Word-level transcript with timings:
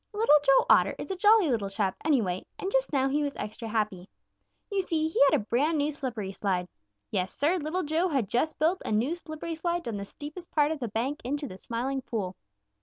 Little 0.15 0.33
Joe 0.43 0.65
Otter 0.67 0.95
is 0.97 1.11
a 1.11 1.15
jolly 1.15 1.51
little 1.51 1.69
chap, 1.69 1.95
anyway, 2.03 2.43
and 2.57 2.71
just 2.71 2.91
now 2.91 3.07
he 3.07 3.21
was 3.21 3.35
extra 3.35 3.67
happy. 3.67 4.09
You 4.71 4.81
see, 4.81 5.07
he 5.07 5.21
had 5.29 5.39
a 5.39 5.43
brand 5.45 5.77
new 5.77 5.91
slippery 5.91 6.31
slide. 6.31 6.67
Yes, 7.11 7.35
Sir, 7.35 7.57
Little 7.57 7.83
Joe 7.83 8.07
had 8.07 8.27
just 8.27 8.57
built 8.57 8.81
a 8.83 8.91
new 8.91 9.13
slippery 9.13 9.53
slide 9.53 9.83
down 9.83 9.97
the 9.97 10.05
steepest 10.05 10.49
part 10.49 10.71
of 10.71 10.79
the 10.79 10.87
bank 10.87 11.19
into 11.23 11.47
the 11.47 11.59
Smiling 11.59 12.01
Pool. 12.01 12.35